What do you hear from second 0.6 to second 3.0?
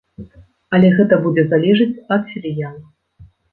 Але гэта будзе залежыць ад філіяла.